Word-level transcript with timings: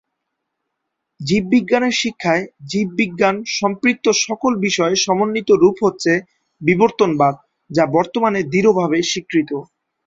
জীববিজ্ঞানের 1.19 1.95
শিক্ষায়, 2.01 2.43
জীববিজ্ঞান 2.65 3.35
সম্পৃক্ত 3.59 4.05
সকল 4.23 4.51
বিষয়ের 4.59 4.99
সমন্বিত 5.05 5.49
রুপ 5.61 5.75
হচ্ছে 5.83 6.11
বিবর্তনবাদ, 6.61 7.35
যা 7.69 7.83
বর্তমানে 7.95 8.39
দৃঢ়ভাবে 8.51 8.97
স্বীকৃত। 9.03 9.51